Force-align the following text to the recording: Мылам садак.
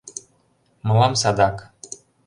Мылам 0.87 1.13
садак. 1.21 1.57